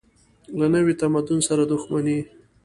له 0.59 0.65
نوي 0.75 0.93
تمدن 1.01 1.39
سره 1.47 1.63
دښمني. 1.71 2.19